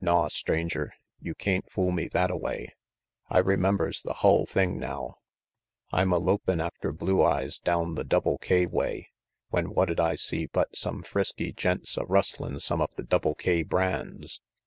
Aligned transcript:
"Naw, 0.00 0.28
Stranger, 0.28 0.94
you 1.20 1.34
cain't 1.34 1.70
fool 1.70 1.90
me 1.90 2.08
thattaway. 2.08 2.68
I 3.28 3.36
remembers 3.40 4.00
the 4.00 4.14
hull 4.14 4.46
thing 4.46 4.78
now. 4.80 5.16
I'm 5.92 6.14
a 6.14 6.16
lopin' 6.18 6.62
after 6.62 6.92
Blue 6.92 7.22
Eyes 7.22 7.58
down 7.58 7.94
the 7.94 8.02
Double 8.02 8.38
K 8.38 8.64
way, 8.64 9.10
when 9.50 9.66
what'd 9.74 10.00
I 10.00 10.14
see 10.14 10.46
but 10.46 10.74
some 10.74 11.02
frisky 11.02 11.52
gents 11.52 11.98
a 11.98 12.06
rustlin' 12.06 12.58
some 12.60 12.80
of 12.80 12.94
the 12.94 13.02
Double 13.04 13.34
K 13.34 13.62
brands. 13.64 14.40